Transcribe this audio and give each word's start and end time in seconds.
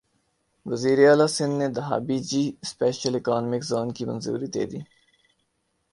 وزیراعلی 0.65 1.27
سندھ 1.35 1.57
نے 1.59 1.67
Dhabeji 1.77 2.43
special 2.63 3.13
economic 3.19 3.61
zone 3.69 3.87
کی 3.95 4.03
منظوری 4.09 4.47
دیدی 4.53 4.81